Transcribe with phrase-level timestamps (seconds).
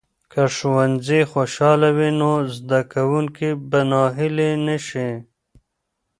[0.31, 5.09] که ښوونځي خوشاله وي، نو زده کوونکي به ناهیلي نه شي.